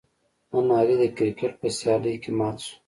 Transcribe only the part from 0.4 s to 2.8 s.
نن علي د کرکیټ په سیالۍ کې مات شو.